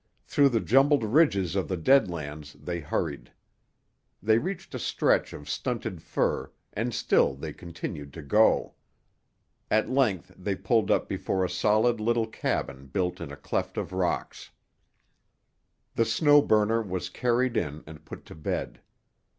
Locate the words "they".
2.53-2.79, 4.19-4.39, 7.35-7.53, 10.35-10.55